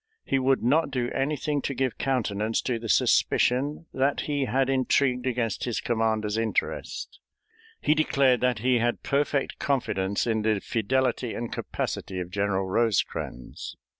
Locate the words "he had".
4.21-4.67, 8.65-9.03